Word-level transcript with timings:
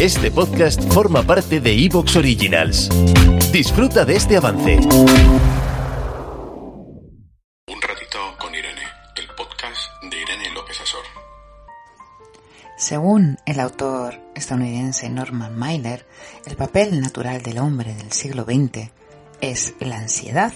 Este 0.00 0.30
podcast 0.30 0.82
forma 0.92 1.22
parte 1.22 1.58
de 1.58 1.72
Evox 1.72 2.16
Originals. 2.16 2.90
Disfruta 3.50 4.04
de 4.04 4.16
este 4.16 4.36
avance. 4.36 4.76
Un 7.66 7.80
ratito 7.80 8.18
con 8.38 8.54
Irene, 8.54 8.82
el 9.16 9.26
podcast 9.34 9.90
de 10.02 10.20
Irene 10.20 10.50
López 10.54 10.80
Azor. 10.82 11.02
Según 12.76 13.38
el 13.46 13.58
autor 13.58 14.20
estadounidense 14.34 15.08
Norman 15.08 15.58
Mailer, 15.58 16.06
el 16.44 16.56
papel 16.56 17.00
natural 17.00 17.40
del 17.40 17.58
hombre 17.58 17.94
del 17.94 18.12
siglo 18.12 18.44
XX 18.44 18.90
es 19.40 19.74
la 19.80 19.96
ansiedad. 19.96 20.52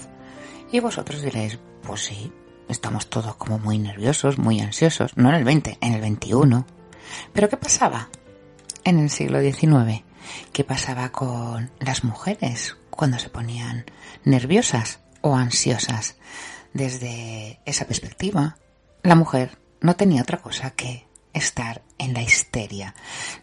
Y 0.71 0.81
vosotros 0.81 1.23
diréis, 1.23 1.57
pues 1.81 2.01
sí, 2.01 2.31
estamos 2.69 3.07
todos 3.07 3.35
como 3.37 3.57
muy 3.57 3.79
nerviosos, 3.79 4.37
muy 4.37 4.59
ansiosos, 4.59 5.17
no 5.17 5.29
en 5.29 5.35
el 5.35 5.43
20, 5.43 5.79
en 5.81 5.93
el 5.93 6.01
21. 6.01 6.65
Pero 7.33 7.49
¿qué 7.49 7.57
pasaba 7.57 8.09
en 8.83 8.99
el 8.99 9.09
siglo 9.09 9.41
XIX? 9.41 10.03
¿Qué 10.53 10.63
pasaba 10.63 11.09
con 11.09 11.71
las 11.79 12.03
mujeres 12.03 12.77
cuando 12.89 13.19
se 13.19 13.29
ponían 13.29 13.85
nerviosas 14.23 14.99
o 15.21 15.35
ansiosas? 15.35 16.15
Desde 16.73 17.59
esa 17.65 17.85
perspectiva, 17.85 18.57
la 19.03 19.15
mujer 19.15 19.57
no 19.81 19.95
tenía 19.95 20.21
otra 20.21 20.37
cosa 20.37 20.71
que 20.71 21.07
estar 21.33 21.81
en 21.97 22.13
la 22.13 22.21
histeria. 22.21 22.95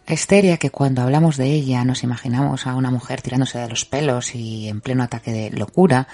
La 0.07 0.13
histeria 0.13 0.57
que 0.57 0.69
cuando 0.69 1.01
hablamos 1.01 1.37
de 1.37 1.51
ella 1.51 1.83
nos 1.85 2.03
imaginamos 2.03 2.67
a 2.67 2.75
una 2.75 2.91
mujer 2.91 3.21
tirándose 3.21 3.57
de 3.59 3.69
los 3.69 3.85
pelos 3.85 4.35
y 4.35 4.67
en 4.67 4.81
pleno 4.81 5.03
ataque 5.03 5.31
de 5.31 5.49
locura, 5.51 6.07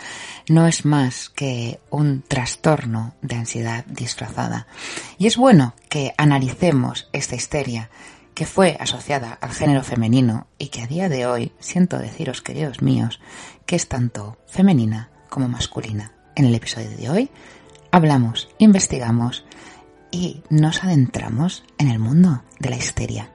no 0.48 0.68
es 0.68 0.86
más 0.86 1.30
que 1.30 1.80
un 1.90 2.22
trastorno 2.22 3.16
de 3.22 3.36
ansiedad 3.36 3.86
disfrazada. 3.86 4.68
Y 5.18 5.28
es 5.28 5.38
bueno 5.38 5.74
que 5.90 6.14
analicemos 6.18 7.10
esta 7.14 7.36
histeria 7.36 7.90
que 8.36 8.46
fue 8.46 8.78
asociada 8.80 9.32
al 9.42 9.52
género 9.52 9.82
femenino 9.82 10.48
y 10.60 10.68
que 10.68 10.84
a 10.84 10.88
día 10.88 11.10
de 11.10 11.26
hoy 11.26 11.54
siento 11.60 11.98
deciros, 11.98 12.42
queridos 12.42 12.82
míos, 12.82 13.22
que 13.66 13.78
es 13.78 13.88
tanto 13.88 14.38
femenina 14.46 15.10
como 15.30 15.48
masculina. 15.48 16.12
En 16.36 16.46
el 16.46 16.54
episodio 16.54 16.90
de 16.90 17.10
hoy 17.10 17.30
hablamos, 17.92 18.50
investigamos 18.58 19.46
y 20.12 20.44
nos 20.50 20.84
adentramos 20.84 21.64
en 21.78 21.90
el 21.90 21.98
mundo 21.98 22.44
de 22.60 22.70
la 22.70 22.76
histeria. 22.76 23.32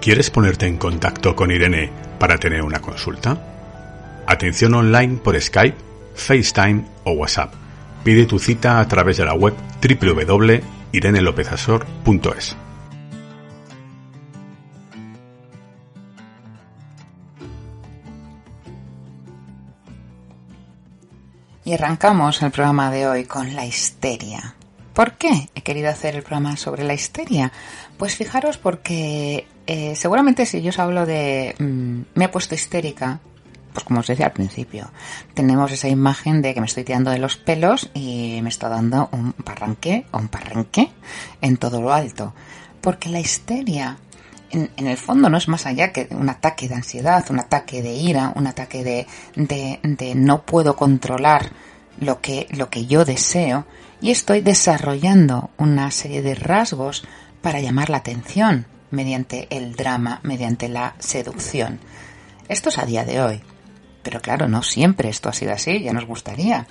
¿Quieres 0.00 0.30
ponerte 0.30 0.66
en 0.66 0.78
contacto 0.78 1.36
con 1.36 1.50
Irene 1.50 1.90
para 2.18 2.38
tener 2.38 2.62
una 2.62 2.80
consulta? 2.80 4.24
Atención 4.26 4.72
online 4.72 5.18
por 5.18 5.38
Skype, 5.38 5.76
FaceTime 6.14 6.84
o 7.04 7.12
WhatsApp. 7.12 7.52
Pide 8.02 8.24
tu 8.24 8.38
cita 8.38 8.80
a 8.80 8.88
través 8.88 9.18
de 9.18 9.24
la 9.24 9.34
web 9.34 9.54
www.irenelopezasor.es. 11.00 12.56
Y 21.64 21.72
arrancamos 21.72 22.42
el 22.42 22.52
programa 22.52 22.90
de 22.90 23.08
hoy 23.08 23.24
con 23.24 23.54
la 23.56 23.66
histeria. 23.66 24.54
¿Por 24.92 25.14
qué 25.14 25.48
he 25.54 25.62
querido 25.62 25.90
hacer 25.90 26.14
el 26.14 26.22
programa 26.22 26.56
sobre 26.56 26.84
la 26.84 26.94
histeria? 26.94 27.52
Pues 27.98 28.14
fijaros 28.14 28.56
porque 28.56 29.46
eh, 29.66 29.94
seguramente 29.96 30.46
si 30.46 30.62
yo 30.62 30.70
os 30.70 30.78
hablo 30.78 31.04
de 31.06 31.54
mm, 31.58 32.00
me 32.14 32.24
he 32.26 32.28
puesto 32.28 32.54
histérica, 32.54 33.18
pues 33.76 33.84
como 33.84 34.00
os 34.00 34.06
decía 34.06 34.24
al 34.24 34.32
principio, 34.32 34.90
tenemos 35.34 35.70
esa 35.70 35.86
imagen 35.86 36.40
de 36.40 36.54
que 36.54 36.60
me 36.60 36.66
estoy 36.66 36.82
tirando 36.82 37.10
de 37.10 37.18
los 37.18 37.36
pelos 37.36 37.90
y 37.92 38.40
me 38.42 38.48
está 38.48 38.70
dando 38.70 39.10
un 39.12 39.34
parranque 39.34 40.06
o 40.12 40.18
un 40.18 40.28
parrenque 40.28 40.88
en 41.42 41.58
todo 41.58 41.82
lo 41.82 41.92
alto. 41.92 42.32
Porque 42.80 43.10
la 43.10 43.20
histeria 43.20 43.98
en, 44.48 44.70
el 44.78 44.96
fondo 44.96 45.28
no 45.28 45.36
es 45.36 45.46
más 45.48 45.66
allá 45.66 45.92
que 45.92 46.08
un 46.10 46.30
ataque 46.30 46.68
de 46.68 46.74
ansiedad, 46.74 47.26
un 47.28 47.38
ataque 47.38 47.82
de 47.82 47.92
ira, 47.92 48.32
un 48.34 48.46
ataque 48.46 48.82
de, 48.82 49.06
de, 49.34 49.78
de, 49.82 50.14
no 50.14 50.46
puedo 50.46 50.74
controlar 50.74 51.50
lo 52.00 52.22
que, 52.22 52.46
lo 52.52 52.70
que 52.70 52.86
yo 52.86 53.04
deseo 53.04 53.66
y 54.00 54.10
estoy 54.10 54.40
desarrollando 54.40 55.50
una 55.58 55.90
serie 55.90 56.22
de 56.22 56.34
rasgos 56.34 57.04
para 57.42 57.60
llamar 57.60 57.90
la 57.90 57.98
atención 57.98 58.64
mediante 58.90 59.48
el 59.50 59.76
drama, 59.76 60.20
mediante 60.22 60.70
la 60.70 60.94
seducción. 60.98 61.78
Esto 62.48 62.70
es 62.70 62.78
a 62.78 62.86
día 62.86 63.04
de 63.04 63.20
hoy. 63.20 63.42
Pero 64.06 64.20
claro, 64.20 64.46
no 64.46 64.62
siempre 64.62 65.08
esto 65.08 65.28
ha 65.28 65.32
sido 65.32 65.52
así, 65.52 65.82
ya 65.82 65.92
nos 65.92 66.06
gustaría. 66.06 66.68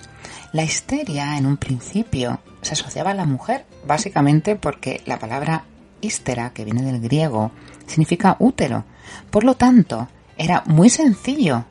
La 0.53 0.63
histeria 0.63 1.37
en 1.37 1.45
un 1.45 1.57
principio 1.57 2.39
se 2.61 2.75
asociaba 2.75 3.11
a 3.11 3.13
la 3.13 3.25
mujer 3.25 3.65
básicamente 3.85 4.55
porque 4.55 5.01
la 5.05 5.19
palabra 5.19 5.65
hístera, 5.99 6.51
que 6.53 6.63
viene 6.63 6.81
del 6.81 7.01
griego, 7.01 7.51
significa 7.87 8.37
útero. 8.39 8.85
Por 9.31 9.43
lo 9.43 9.55
tanto, 9.55 10.07
era 10.37 10.63
muy 10.65 10.89
sencillo 10.89 11.65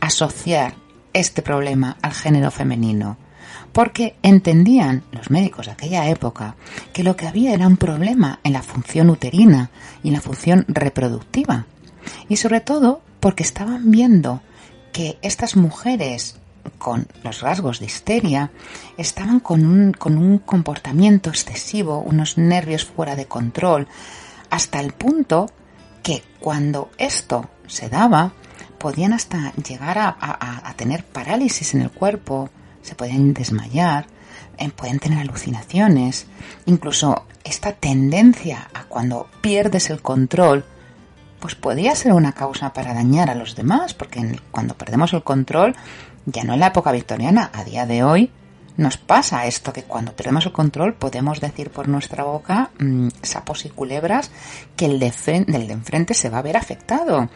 asociar 0.00 0.74
este 1.12 1.40
problema 1.40 1.96
al 2.02 2.12
género 2.12 2.50
femenino, 2.50 3.16
porque 3.70 4.16
entendían 4.24 5.04
los 5.12 5.30
médicos 5.30 5.66
de 5.66 5.72
aquella 5.72 6.08
época 6.08 6.56
que 6.92 7.04
lo 7.04 7.14
que 7.14 7.28
había 7.28 7.54
era 7.54 7.68
un 7.68 7.76
problema 7.76 8.40
en 8.42 8.54
la 8.54 8.62
función 8.62 9.08
uterina 9.08 9.70
y 10.02 10.08
en 10.08 10.14
la 10.14 10.20
función 10.20 10.64
reproductiva. 10.66 11.66
Y 12.28 12.38
sobre 12.38 12.60
todo 12.60 13.02
porque 13.20 13.44
estaban 13.44 13.92
viendo 13.92 14.42
que 14.92 15.18
estas 15.22 15.56
mujeres 15.56 16.36
con 16.78 17.06
los 17.22 17.40
rasgos 17.40 17.80
de 17.80 17.86
histeria 17.86 18.50
estaban 18.96 19.40
con 19.40 19.64
un, 19.64 19.92
con 19.92 20.18
un 20.18 20.38
comportamiento 20.38 21.30
excesivo, 21.30 21.98
unos 21.98 22.38
nervios 22.38 22.84
fuera 22.84 23.16
de 23.16 23.26
control, 23.26 23.88
hasta 24.50 24.80
el 24.80 24.92
punto 24.92 25.50
que 26.02 26.22
cuando 26.40 26.90
esto 26.98 27.50
se 27.66 27.88
daba, 27.88 28.32
podían 28.78 29.12
hasta 29.12 29.52
llegar 29.54 29.98
a, 29.98 30.16
a, 30.18 30.74
tener 30.74 31.04
parálisis 31.04 31.74
en 31.74 31.82
el 31.82 31.90
cuerpo, 31.90 32.48
se 32.82 32.94
pueden 32.94 33.34
desmayar, 33.34 34.06
eh, 34.56 34.70
pueden 34.70 34.98
tener 34.98 35.18
alucinaciones, 35.18 36.26
incluso 36.64 37.26
esta 37.44 37.72
tendencia 37.72 38.70
a 38.72 38.84
cuando 38.84 39.28
pierdes 39.42 39.90
el 39.90 40.00
control, 40.00 40.64
pues 41.40 41.54
podría 41.54 41.94
ser 41.94 42.12
una 42.12 42.32
causa 42.32 42.72
para 42.72 42.94
dañar 42.94 43.30
a 43.30 43.34
los 43.34 43.56
demás, 43.56 43.94
porque 43.94 44.38
cuando 44.50 44.74
perdemos 44.74 45.12
el 45.12 45.22
control, 45.22 45.74
ya 46.26 46.44
no 46.44 46.54
en 46.54 46.60
la 46.60 46.68
época 46.68 46.92
victoriana, 46.92 47.50
a 47.52 47.64
día 47.64 47.86
de 47.86 48.04
hoy, 48.04 48.30
nos 48.76 48.96
pasa 48.96 49.46
esto 49.46 49.72
que 49.72 49.82
cuando 49.82 50.12
perdemos 50.12 50.46
el 50.46 50.52
control 50.52 50.94
podemos 50.94 51.40
decir 51.40 51.70
por 51.70 51.88
nuestra 51.88 52.24
boca 52.24 52.70
mmm, 52.78 53.08
sapos 53.22 53.64
y 53.64 53.70
culebras 53.70 54.30
que 54.76 54.86
el 54.86 54.98
de, 54.98 55.12
de 55.46 55.72
enfrente 55.72 56.14
se 56.14 56.30
va 56.30 56.38
a 56.38 56.42
ver 56.42 56.56
afectado. 56.56 57.28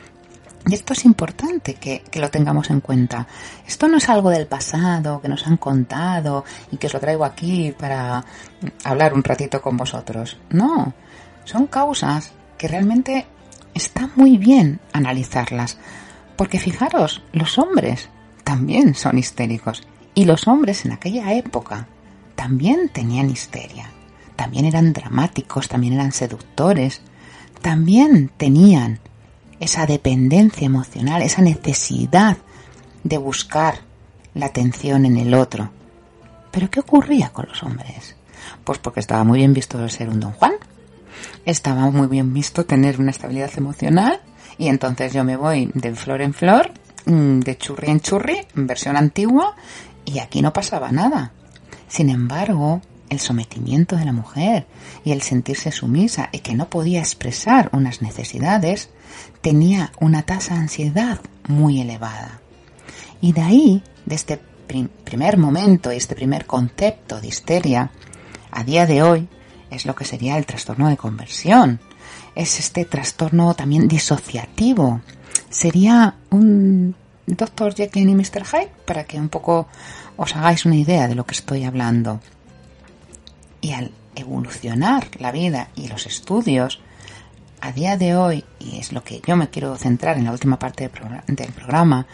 Y 0.67 0.73
esto 0.73 0.95
es 0.95 1.05
importante 1.05 1.75
que, 1.75 2.03
que, 2.11 2.21
lo 2.21 2.31
tengamos 2.31 2.71
en 2.71 2.81
cuenta. 2.81 3.27
Esto 3.67 3.87
no 3.87 3.99
es 3.99 4.09
algo 4.09 4.31
del 4.31 4.47
pasado 4.47 5.21
que 5.21 5.29
nos 5.29 5.47
han 5.47 5.59
contado 5.59 6.45
y 6.71 6.79
que 6.79 6.87
os 6.87 6.95
lo 6.95 7.01
traigo 7.01 7.27
aquí 7.27 7.75
para 7.79 8.25
hablar 8.83 9.13
un 9.13 9.23
ratito 9.23 9.61
con 9.61 9.77
vosotros. 9.77 10.39
No, 10.49 10.95
son 11.45 11.67
causas 11.67 12.33
que 12.57 12.69
realmente 12.69 13.27
está 13.75 14.11
muy 14.17 14.39
bien 14.39 14.81
analizarlas. 14.93 15.79
Porque 16.37 16.59
fijaros, 16.59 17.23
los 17.33 17.59
hombres 17.59 18.09
también 18.43 18.95
son 18.95 19.19
histéricos. 19.19 19.87
Y 20.15 20.25
los 20.25 20.47
hombres 20.47 20.85
en 20.85 20.93
aquella 20.93 21.33
época 21.35 21.87
también 22.35 22.89
tenían 22.89 23.31
histeria. 23.31 23.91
También 24.37 24.65
eran 24.65 24.93
dramáticos, 24.93 25.69
también 25.69 25.95
eran 25.95 26.13
seductores. 26.13 27.03
También 27.63 28.31
tenían 28.37 29.01
esa 29.61 29.87
dependencia 29.87 30.67
emocional, 30.67 31.23
esa 31.23 31.43
necesidad 31.43 32.37
de 33.03 33.19
buscar 33.19 33.81
la 34.35 34.47
atención 34.47 35.07
en 35.07 35.17
el 35.17 35.35
otro. 35.35 35.71
Pero 36.51 36.71
¿qué 36.71 36.81
ocurría 36.81 37.31
con 37.31 37.47
los 37.49 37.63
hombres? 37.63 38.17
Pues 38.65 38.79
porque 38.79 39.01
estaba 39.01 39.25
muy 39.25 39.39
bien 39.39 39.55
visto 39.55 39.89
ser 39.89 40.09
un 40.09 40.21
don 40.21 40.33
Juan, 40.33 40.55
estaba 41.45 41.91
muy 41.91 42.07
bien 42.07 42.33
visto 42.33 42.65
tener 42.65 43.01
una 43.01 43.11
estabilidad 43.11 43.51
emocional 43.57 44.21
y 44.59 44.69
entonces 44.69 45.13
yo 45.13 45.25
me 45.25 45.37
voy 45.37 45.71
de 45.75 45.95
flor 45.95 46.23
en 46.23 46.35
flor, 46.35 46.73
mm, 47.07 47.41
de 47.41 47.59
churri 47.59 47.91
en 47.91 48.01
churri, 48.01 48.39
versión 48.55 48.97
antigua, 48.97 49.57
y 50.05 50.19
aquí 50.19 50.43
no 50.43 50.53
pasaba 50.53 50.93
nada. 50.93 51.33
Sin 51.89 52.11
embargo, 52.11 52.81
el 53.09 53.21
sometimiento 53.21 53.97
de 53.97 54.05
la 54.05 54.13
mujer 54.13 54.67
y 55.05 55.13
el 55.13 55.23
sentirse 55.23 55.71
sumisa 55.73 56.29
y 56.33 56.41
que 56.41 56.55
no 56.55 56.69
podía 56.69 57.01
expresar 57.01 57.71
unas 57.73 58.03
necesidades, 58.03 58.91
tenía 59.41 59.93
una 60.01 60.23
tasa 60.23 60.55
de 60.55 60.61
ansiedad 60.61 61.21
muy 61.49 61.81
elevada. 61.81 62.41
Y 63.21 63.33
de 63.33 63.43
ahí, 63.43 63.83
de 64.07 64.15
este 64.15 64.41
primer 65.05 65.37
momento 65.37 65.91
este 65.91 66.15
primer 66.15 66.47
concepto 66.47 67.21
de 67.21 67.29
histeria, 67.29 67.91
a 68.51 68.65
día 68.65 68.87
de 68.87 69.03
hoy 69.03 69.29
es 69.71 69.87
lo 69.87 69.95
que 69.95 70.05
sería 70.05 70.37
el 70.37 70.47
trastorno 70.47 70.89
de 70.89 70.97
conversión. 70.97 71.81
Es 72.35 72.59
este 72.59 72.85
trastorno 72.85 73.55
también 73.55 73.89
disociativo. 73.89 75.01
Sería 75.51 76.17
un 76.31 76.95
Dr. 77.27 77.75
Jekyll 77.75 78.09
y 78.09 78.15
Mr. 78.15 78.45
Hyde 78.45 78.73
para 78.87 79.05
que 79.05 79.19
un 79.19 79.29
poco 79.29 79.69
os 80.17 80.37
hagáis 80.37 80.65
una 80.65 80.77
idea 80.77 81.09
de 81.09 81.15
lo 81.15 81.25
que 81.25 81.35
estoy 81.35 81.65
hablando. 81.65 82.21
Y 83.61 83.73
al 83.73 83.93
evolucionar 84.15 85.09
la 85.19 85.33
vida 85.33 85.69
y 85.75 85.89
los 85.89 86.07
estudios, 86.07 86.81
a 87.61 87.73
día 87.73 87.97
de 87.97 88.15
hoy, 88.15 88.45
y 88.59 88.79
es 88.79 88.93
lo 88.93 89.03
que 89.03 89.23
yo 89.27 89.37
me 89.37 89.49
quiero 89.49 89.77
centrar 89.77 90.19
en 90.19 90.25
la 90.25 90.33
última 90.33 90.59
parte 90.59 90.91
del 91.27 91.53
programa, 91.53 92.07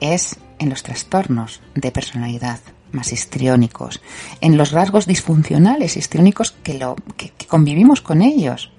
es 0.00 0.36
en 0.58 0.68
los 0.68 0.82
trastornos 0.82 1.60
de 1.74 1.90
personalidad 1.90 2.60
más 2.92 3.12
histriónicos, 3.12 4.00
en 4.40 4.56
los 4.56 4.72
rasgos 4.72 5.06
disfuncionales 5.06 5.96
histriónicos 5.96 6.52
que, 6.62 6.74
lo, 6.74 6.96
que 7.16 7.32
convivimos 7.46 8.00
con 8.00 8.22
ellos 8.22 8.70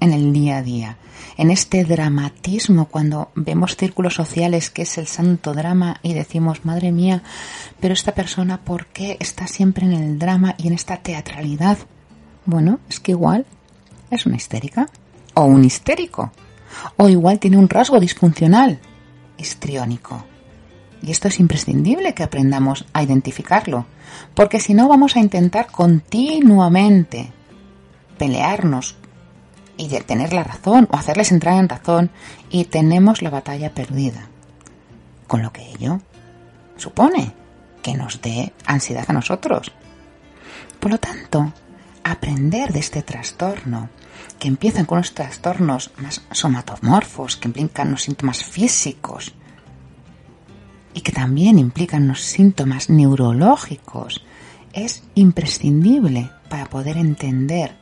en 0.00 0.12
el 0.12 0.32
día 0.32 0.58
a 0.58 0.62
día, 0.62 0.96
en 1.36 1.50
este 1.50 1.84
dramatismo 1.84 2.86
cuando 2.86 3.30
vemos 3.34 3.76
círculos 3.76 4.14
sociales 4.14 4.70
que 4.70 4.82
es 4.82 4.98
el 4.98 5.06
santo 5.06 5.54
drama 5.54 5.98
y 6.02 6.14
decimos, 6.14 6.64
madre 6.64 6.92
mía, 6.92 7.22
pero 7.80 7.94
esta 7.94 8.12
persona, 8.12 8.58
¿por 8.58 8.86
qué 8.86 9.16
está 9.20 9.46
siempre 9.46 9.86
en 9.86 9.92
el 9.92 10.18
drama 10.18 10.54
y 10.58 10.68
en 10.68 10.74
esta 10.74 10.98
teatralidad? 10.98 11.78
Bueno, 12.44 12.80
es 12.88 13.00
que 13.00 13.12
igual 13.12 13.46
es 14.10 14.26
una 14.26 14.36
histérica 14.36 14.88
o 15.34 15.44
un 15.44 15.64
histérico, 15.64 16.32
o 16.96 17.08
igual 17.08 17.38
tiene 17.38 17.56
un 17.56 17.68
rasgo 17.68 18.00
disfuncional 18.00 18.80
histriónico. 19.36 20.24
Y 21.02 21.10
esto 21.10 21.28
es 21.28 21.38
imprescindible 21.38 22.14
que 22.14 22.24
aprendamos 22.24 22.86
a 22.92 23.02
identificarlo, 23.02 23.86
porque 24.34 24.60
si 24.60 24.74
no 24.74 24.88
vamos 24.88 25.16
a 25.16 25.20
intentar 25.20 25.68
continuamente 25.70 27.32
pelearnos 28.18 28.96
y 29.76 29.88
tener 30.00 30.32
la 30.32 30.42
razón 30.42 30.88
o 30.90 30.96
hacerles 30.96 31.30
entrar 31.30 31.58
en 31.58 31.68
razón 31.68 32.10
y 32.50 32.64
tenemos 32.64 33.22
la 33.22 33.30
batalla 33.30 33.72
perdida. 33.72 34.28
Con 35.26 35.42
lo 35.42 35.52
que 35.52 35.70
ello 35.70 36.00
supone 36.76 37.32
que 37.82 37.94
nos 37.94 38.20
dé 38.20 38.52
ansiedad 38.66 39.04
a 39.08 39.12
nosotros. 39.12 39.72
Por 40.80 40.90
lo 40.90 40.98
tanto, 40.98 41.52
aprender 42.04 42.72
de 42.72 42.80
este 42.80 43.02
trastorno, 43.02 43.88
que 44.38 44.48
empiezan 44.48 44.84
con 44.84 44.98
los 44.98 45.14
trastornos 45.14 45.90
más 45.98 46.22
somatomorfos, 46.30 47.36
que 47.36 47.48
implican 47.48 47.90
los 47.90 48.02
síntomas 48.02 48.44
físicos, 48.44 49.34
y 50.98 51.00
que 51.00 51.12
también 51.12 51.60
implican 51.60 52.08
los 52.08 52.22
síntomas 52.22 52.90
neurológicos, 52.90 54.24
es 54.72 55.04
imprescindible 55.14 56.28
para 56.50 56.66
poder 56.66 56.96
entender 56.96 57.76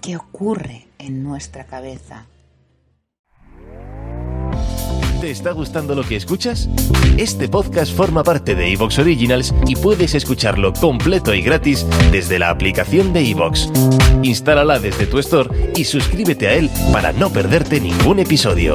qué 0.00 0.16
ocurre 0.16 0.86
en 0.96 1.24
nuestra 1.24 1.66
cabeza. 1.66 2.26
¿Te 5.20 5.32
está 5.32 5.50
gustando 5.50 5.96
lo 5.96 6.04
que 6.04 6.14
escuchas? 6.14 6.68
Este 7.16 7.48
podcast 7.48 7.92
forma 7.92 8.22
parte 8.22 8.54
de 8.54 8.72
Evox 8.72 9.00
Originals 9.00 9.52
y 9.66 9.74
puedes 9.74 10.14
escucharlo 10.14 10.72
completo 10.72 11.34
y 11.34 11.42
gratis 11.42 11.84
desde 12.12 12.38
la 12.38 12.50
aplicación 12.50 13.12
de 13.12 13.28
Evox. 13.28 13.72
Instálala 14.22 14.78
desde 14.78 15.06
tu 15.06 15.18
store 15.18 15.72
y 15.74 15.82
suscríbete 15.82 16.46
a 16.46 16.54
él 16.54 16.70
para 16.92 17.12
no 17.12 17.28
perderte 17.30 17.80
ningún 17.80 18.20
episodio. 18.20 18.74